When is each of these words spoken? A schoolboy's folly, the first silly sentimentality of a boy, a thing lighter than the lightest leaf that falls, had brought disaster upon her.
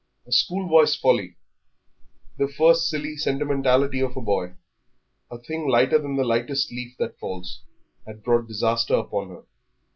A 0.25 0.31
schoolboy's 0.31 0.95
folly, 0.95 1.35
the 2.39 2.47
first 2.47 2.89
silly 2.89 3.17
sentimentality 3.17 3.99
of 3.99 4.17
a 4.17 4.21
boy, 4.21 4.55
a 5.29 5.37
thing 5.37 5.67
lighter 5.67 5.99
than 5.99 6.15
the 6.15 6.25
lightest 6.25 6.71
leaf 6.71 6.95
that 6.97 7.19
falls, 7.19 7.61
had 8.07 8.23
brought 8.23 8.47
disaster 8.47 8.95
upon 8.95 9.29
her. 9.29 9.43